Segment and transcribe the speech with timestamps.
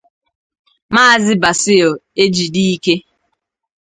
[0.93, 1.89] Maazị Basil
[2.23, 2.93] Ejidike